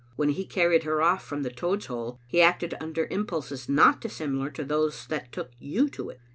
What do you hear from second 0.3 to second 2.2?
carried her off from the Toad's hole,